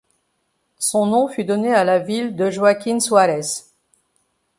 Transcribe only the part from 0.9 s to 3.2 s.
nom fut donné à la ville de Joaquín